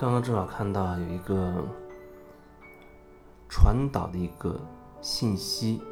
[0.00, 1.62] 刚刚正好看到有一个
[3.50, 4.58] 传导的一个
[5.02, 5.82] 信息，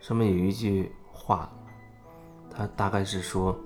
[0.00, 1.48] 上面有一句话，
[2.50, 3.56] 它大概是说，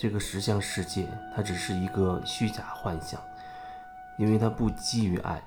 [0.00, 1.06] 这个实相世界
[1.36, 3.20] 它只是一个虚假幻想，
[4.16, 5.42] 因为它不基于爱，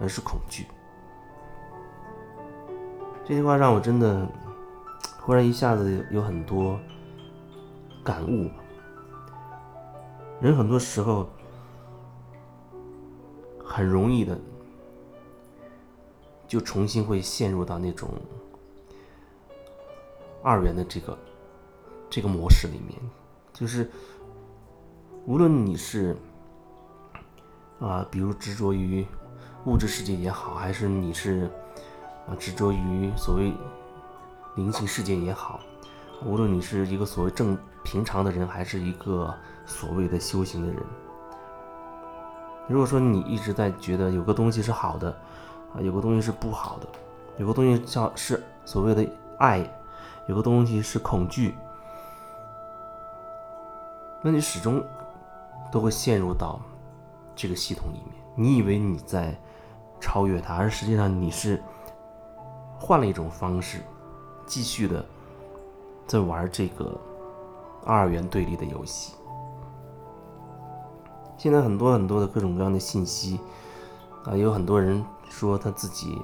[0.00, 0.66] 而是恐惧。
[3.24, 4.26] 这句话让我真的
[5.20, 6.80] 忽然一下子有很多
[8.02, 8.50] 感悟。
[10.40, 11.30] 人很多时候
[13.64, 14.36] 很容易的
[16.48, 18.10] 就重新会陷入到那种
[20.42, 21.16] 二元的这个
[22.10, 22.98] 这个模式里面，
[23.58, 23.90] 就是
[25.26, 26.16] 无论你是
[27.80, 29.04] 啊，比如执着于
[29.64, 31.50] 物质世界也好，还是你是
[32.28, 33.52] 啊执着于所谓
[34.54, 35.58] 灵性世界也好，
[36.24, 39.34] 无论你是一个所谓正平常的人，还是一个。
[39.70, 40.82] 所谓的修行的人，
[42.68, 45.10] 如果说你一直在觉得有个东西是好的，
[45.74, 46.88] 啊，有个东西是不好的，
[47.36, 49.06] 有个东西叫是所谓的
[49.38, 49.70] 爱，
[50.26, 51.54] 有个东西是恐惧，
[54.28, 54.84] 那你始终
[55.72, 56.60] 都会陷入到
[57.34, 58.22] 这个系统里面。
[58.36, 59.34] 你以为你在
[59.98, 61.62] 超越它，而实际上你是
[62.78, 63.78] 换了一种方式，
[64.44, 65.02] 继续的
[66.06, 66.94] 在玩这个
[67.86, 69.14] 二元对立的游戏。
[71.38, 73.40] 现在很多很多的各种各样的信息，
[74.26, 76.20] 啊，有很多人说他自己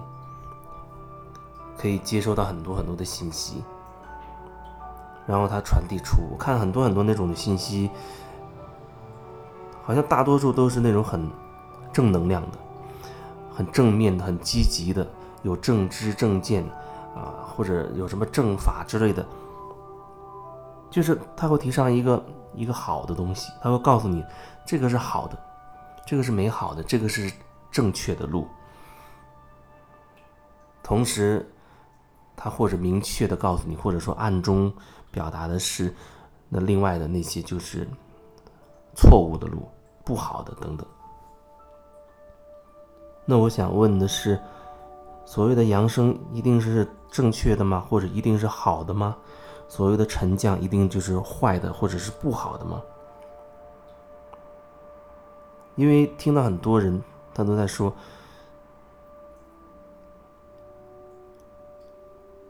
[1.79, 3.65] 可以接收到很多很多的信息，
[5.27, 6.22] 然后他传递出。
[6.30, 7.91] 我看很多很多那种的信息，
[9.83, 11.30] 好像大多数都是那种很
[11.92, 12.58] 正能量的、
[13.52, 15.06] 很正面的、很积极的，
[15.42, 16.64] 有正知正见
[17.14, 19.27] 啊，或者有什么正法之类的，
[20.90, 22.24] 就是他会提倡一个
[22.55, 24.24] 一个好的东西，他会告诉你。
[24.67, 25.39] 这个是好的，
[26.07, 27.30] 这个是美好的，这个是
[27.70, 28.48] 正确的路。
[30.83, 31.46] 同时，
[32.34, 34.73] 他或者明确的告诉你，或者说暗中
[35.14, 35.95] 表达的是，
[36.48, 37.86] 那另外的那些就是
[38.97, 39.69] 错误的路，
[40.05, 40.85] 不好的等等。
[43.25, 44.39] 那我想问的是，
[45.25, 47.86] 所谓的扬升一定是正确的吗？
[47.89, 49.17] 或者一定是好的吗？
[49.69, 52.83] 所谓的沉降一定就是坏的，或者是不好的吗？
[55.77, 57.02] 因为听到很多人，
[57.33, 57.92] 他都在说，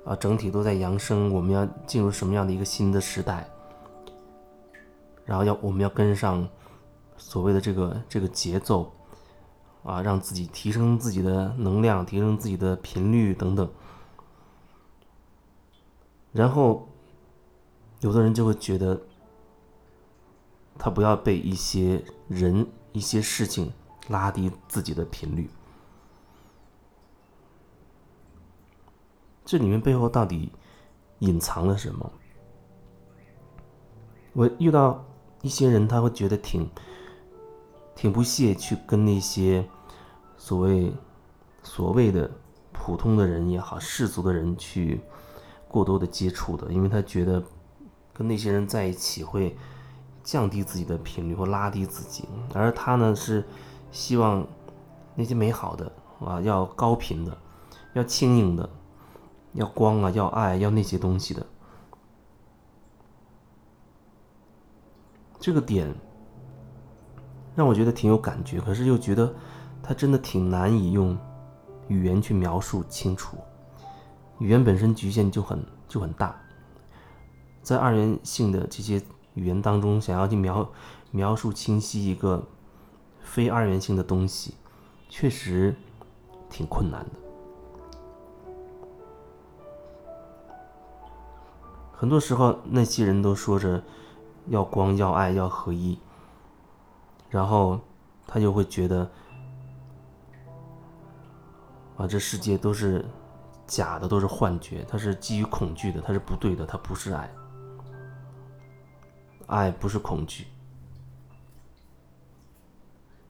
[0.05, 3.49] 啊，整体都在扬升，我们要进入什么样的一个新的时代？
[5.25, 6.49] 然后要我们要跟上
[7.17, 8.93] 所谓的这个这个节奏，
[9.83, 13.69] 啊，让自己提升自己的能量，提升自己的频率等等。
[16.33, 16.89] 然后，
[18.01, 19.01] 有的人就会觉得，
[20.79, 22.67] 他不要被一些人。
[22.95, 23.73] 一些事情
[24.07, 25.51] 拉低自己的频率，
[29.45, 30.51] 这里面背后到底
[31.19, 32.13] 隐藏了什么？
[34.33, 35.05] 我遇到
[35.43, 36.69] 一些人，他会觉得挺
[37.95, 39.69] 挺不屑去跟那些
[40.37, 40.93] 所谓
[41.63, 42.31] 所谓的
[42.73, 45.01] 普通的人也好，世俗的人去
[45.69, 47.43] 过多的接触的，因为他觉得
[48.13, 49.57] 跟那些人在一起会。
[50.25, 53.45] 降低自己的频率或拉低自己，而他呢是
[53.91, 54.43] 希望
[55.15, 57.37] 那些美好的啊，要高频的，
[57.93, 58.67] 要轻盈的，
[59.55, 61.45] 要光啊，要爱，要那些东西的。
[65.41, 65.95] 这个点
[67.57, 69.35] 让我觉得挺有感觉，可是又觉得
[69.83, 71.19] 他真的挺难以用
[71.89, 73.39] 语言去描述清楚。
[74.39, 76.39] 语言本身局限就很就很大，
[77.63, 79.03] 在二元性的这些。
[79.35, 80.71] 语言当中想要去描
[81.11, 82.47] 描述清晰一个
[83.19, 84.55] 非二元性的东西，
[85.09, 85.75] 确实
[86.49, 87.24] 挺困难的。
[92.05, 93.83] 很多时候，那些人都说着
[94.49, 95.99] 要光、要爱、要合一，
[97.31, 97.81] 然后
[98.27, 99.11] 他就会觉得
[101.97, 103.03] 啊，这世界都是
[103.67, 107.35] 假的，都是幻觉，它是基于恐惧的，它是不对的，它不是爱。
[109.47, 110.47] 爱不是恐惧，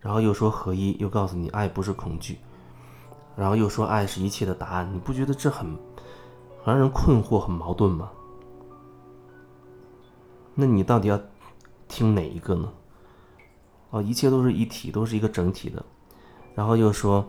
[0.00, 2.40] 然后又说合一，又告诉你爱不是恐惧，
[3.36, 5.64] 然后又说爱是一切的答案，你不觉得这很
[6.64, 8.10] 很让人困惑、很矛盾吗？
[10.54, 11.20] 那你到底要
[11.88, 12.72] 听哪一个呢？
[13.90, 15.84] 哦，一切都是一体，都是一个整体的，
[16.54, 17.24] 然后又说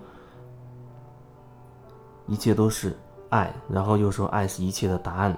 [2.27, 2.97] 一切都是
[3.29, 5.37] 爱，然后又说爱是一切的答案，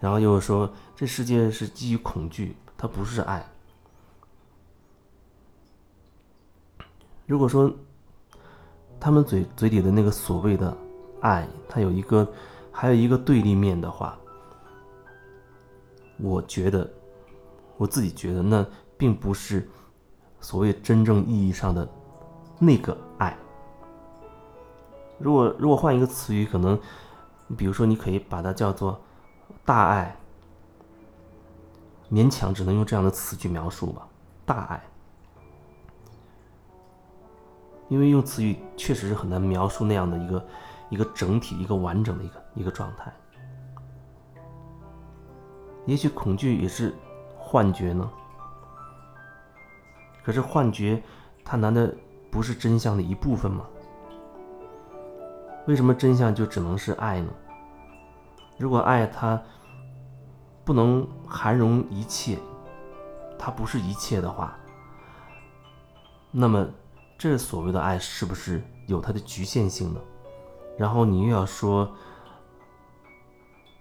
[0.00, 3.44] 然后又说这世界是基于恐惧，它不是爱。
[7.26, 7.72] 如果说
[9.00, 10.76] 他们嘴嘴里的那个所谓的
[11.20, 12.26] 爱，它有一个
[12.70, 14.18] 还有一个对立面的话，
[16.18, 16.88] 我觉得
[17.78, 18.66] 我自己觉得那
[18.98, 19.66] 并不是
[20.40, 21.88] 所谓真正意义上的
[22.58, 23.34] 那个爱。
[25.18, 26.78] 如果如果换一个词语，可能
[27.56, 29.00] 比如说你可以把它叫做
[29.64, 30.14] 大爱，
[32.10, 34.06] 勉强只能用这样的词去描述吧，
[34.44, 34.82] 大爱。
[37.88, 40.46] 因为用词语确实是很难描述那样的一个
[40.90, 43.12] 一个整体、一个完整的一个一个状态。
[45.86, 46.94] 也许恐惧也是
[47.48, 48.10] 幻觉呢？
[50.22, 51.02] 可是幻觉，
[51.42, 51.80] 它难道
[52.30, 53.64] 不是真相的一部分吗？
[55.66, 57.30] 为什么真相就只能是爱呢？
[58.58, 59.42] 如果爱它
[60.62, 62.38] 不能涵容一切，
[63.38, 64.54] 它不是一切的话，
[66.30, 66.68] 那么。
[67.20, 70.00] 这所谓的爱是不是有它的局限性呢？
[70.76, 71.92] 然后你又要说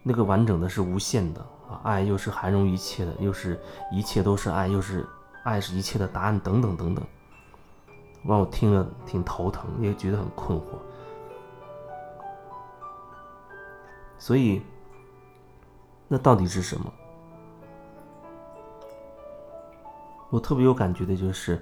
[0.09, 3.59] 那个完整的是无限的啊，爱又是涵容一切的，又是
[3.91, 5.05] 一切都是爱，又是
[5.43, 7.05] 爱是一切的答案，等等等等，
[8.23, 10.63] 让我听了挺头疼，也觉得很困惑。
[14.17, 14.61] 所以，
[16.07, 16.93] 那到底是什么？
[20.29, 21.61] 我特别有感觉的就是。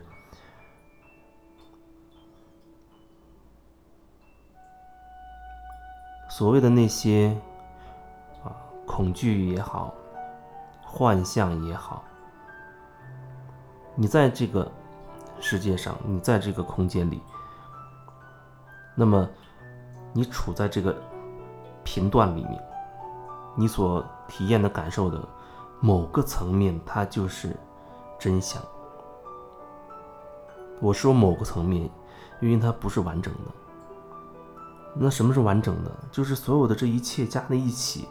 [6.30, 7.36] 所谓的那些，
[8.96, 9.94] 恐惧也好，
[10.82, 12.02] 幻象也好，
[13.94, 14.72] 你在这个
[15.42, 17.22] 世界上，你在这个空间里，
[18.96, 19.28] 那么
[20.14, 20.96] 你处在这个
[21.84, 22.64] 频段里面，
[23.54, 25.22] 你所体验的感受的
[25.82, 27.54] 某个层面，它就是
[28.18, 28.62] 真相。
[30.80, 31.90] 我说某个层面，
[32.40, 33.52] 因为它不是完整的。
[34.94, 35.92] 那什么是完整的？
[36.14, 38.08] 就是所有的这一切加在一起，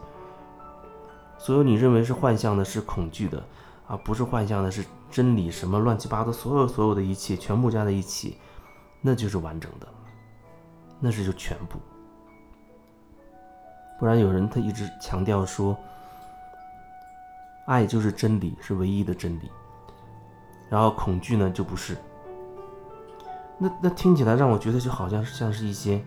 [1.38, 3.42] 所有你认为是幻象的、是恐惧的，
[3.86, 8.38] 啊，不是幻象的，是真理，什么乱七八糟，所有所有的一切全部加在一起，
[9.00, 9.86] 那就是完整的，
[11.00, 11.78] 那是就全部。
[13.98, 15.76] 不然有人他一直强调说，
[17.66, 19.50] 爱就是真理，是唯一的真理，
[20.68, 21.96] 然后恐惧呢就不是。
[23.58, 26.04] 那那听起来让我觉得就好像是像是一些。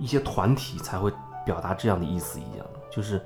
[0.00, 1.12] 一些团体才会
[1.44, 3.20] 表达这样的意思一样，就是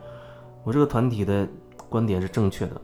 [0.65, 1.47] 我这个团体的
[1.89, 2.81] 观点是正确的，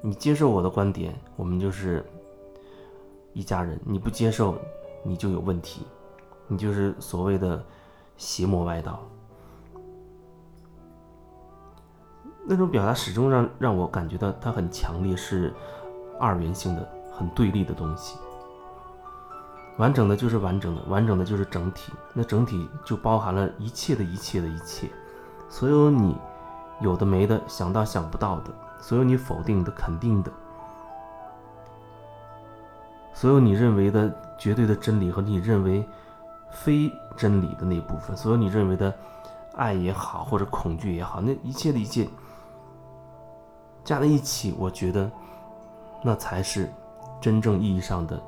[0.00, 2.04] 你接受我的观点，我们就是
[3.32, 4.56] 一家人；你不接受，
[5.02, 5.86] 你就有问题，
[6.46, 7.62] 你就是所谓的
[8.16, 9.00] 邪魔外道。
[12.46, 15.52] 那种表达始终让让我感觉到它很强烈，是
[16.18, 18.16] 二元性的、很对立的东西。
[19.76, 21.92] 完整的就是完整的，完整的就是整体。
[22.12, 24.88] 那整体就包含了一切的一切的一切，
[25.48, 26.16] 所有你
[26.80, 28.50] 有的没的、想到想不到的，
[28.80, 30.30] 所有你否定的、肯定的，
[33.12, 35.86] 所有你认为的绝对的真理和你认为
[36.50, 38.92] 非真理的那部分，所有你认为的
[39.54, 42.08] 爱也好或者恐惧也好，那一切的一切
[43.84, 45.10] 加在一起，我觉得
[46.02, 46.70] 那才是
[47.20, 48.20] 真正意义上的。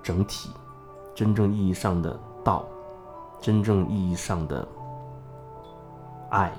[0.00, 0.48] 整体，
[1.14, 2.64] 真正意义上的道，
[3.42, 4.66] 真正意义上的
[6.30, 6.50] 爱，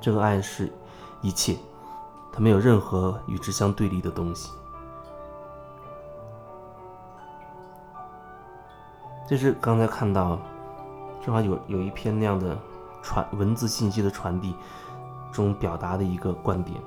[0.00, 0.72] 这个爱是
[1.20, 1.56] 一切，
[2.32, 4.52] 它没有任何与之相对立的东西。
[9.28, 10.38] 这是刚才看到，
[11.22, 12.56] 正好有有一篇那样的
[13.02, 14.54] 传文字信息的传递
[15.30, 16.80] 中表达的一个观点。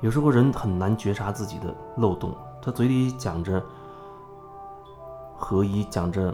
[0.00, 2.36] 有时候人很难觉察自己的漏洞。
[2.60, 3.64] 他嘴里讲着
[5.36, 6.28] 合一，讲着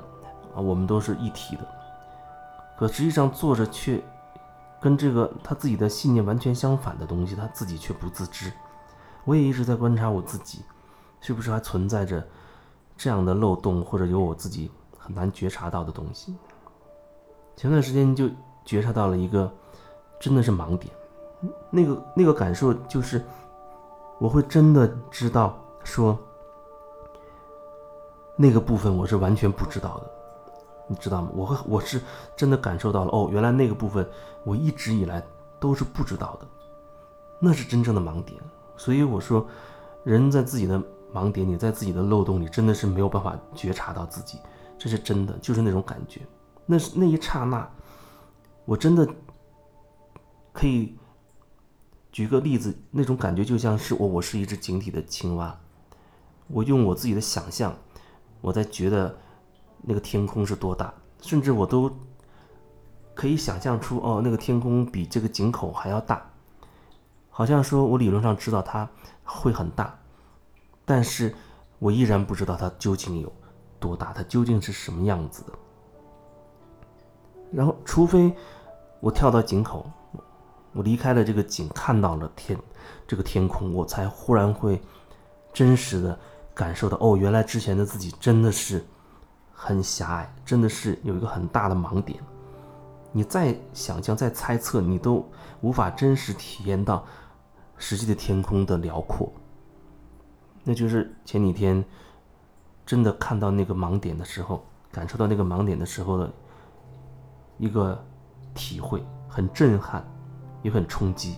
[0.54, 1.62] 啊，我们都是一体的，
[2.76, 4.02] 可实际上做着却
[4.80, 8.52] 跟这个他自己的信念完全相反的东西，他自己却不自知。
[9.24, 10.62] 我也一直在观察我自己，
[11.20, 12.26] 是不是还存在着
[12.96, 16.34] 这样的漏洞，或者有我自己很难觉察到的东西。
[17.56, 18.28] 前段时间就
[18.64, 19.52] 觉察到了一个
[20.20, 20.92] 真的是盲点，
[21.70, 23.22] 那个那个感受就是，
[24.18, 25.58] 我会真的知道。
[25.84, 26.18] 说
[28.36, 30.10] 那个部分我是完全不知道的，
[30.86, 31.30] 你知道吗？
[31.34, 32.00] 我会我是
[32.36, 34.06] 真的感受到了哦，原来那个部分
[34.44, 35.22] 我一直以来
[35.58, 36.46] 都是不知道的，
[37.40, 38.40] 那是真正的盲点。
[38.76, 39.46] 所以我说，
[40.04, 44.38] 人在自己的盲点里，在自己的漏洞里，真的是没有办法觉察到自己，
[44.76, 46.20] 这是真的，就是那种感觉。
[46.66, 47.70] 那是那一刹那，
[48.64, 49.08] 我真的
[50.52, 50.96] 可以
[52.10, 55.58] 举个例子，那种感觉就像是我，我是一只井底的青蛙，
[56.48, 57.74] 我用我自己的想象，
[58.40, 59.16] 我在觉得
[59.86, 61.90] 那个天空是多大，甚至我都
[63.14, 66.30] 可以想象出，哦，那个天空比这个井口还要大。
[67.30, 68.88] 好像说，我理论上知道它
[69.24, 69.98] 会很大，
[70.84, 71.34] 但是
[71.78, 73.32] 我依然不知道它究竟有
[73.80, 75.52] 多大，它究竟是什么样子的。
[77.52, 78.32] 然后，除非
[79.00, 79.90] 我跳到井口，
[80.72, 82.58] 我离开了这个井，看到了天，
[83.06, 84.80] 这个天空，我才忽然会
[85.52, 86.18] 真实的
[86.54, 88.84] 感受到，哦，原来之前的自己真的是
[89.54, 92.20] 很狭隘，真的是有一个很大的盲点。
[93.12, 95.24] 你再想象、再猜测，你都
[95.60, 97.04] 无法真实体验到。
[97.76, 99.30] 实际的天空的辽阔，
[100.62, 101.84] 那就是前几天
[102.86, 106.32] 真的看到那个盲点的时候，感受到那个盲点的时候的
[107.58, 108.00] 一个
[108.54, 110.06] 体会，很震撼，
[110.62, 111.34] 也很冲击。